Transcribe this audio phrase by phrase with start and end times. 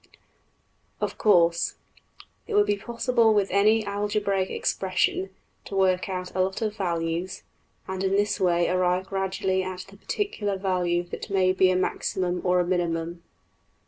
[0.99, 1.75] Of course
[2.47, 5.29] it would be possible with any algebraic expression
[5.65, 7.43] to work out a lot of values,
[7.87, 12.41] and in this way arrive gradually at the particular value that may be a maximum
[12.43, 13.21] or a minimum.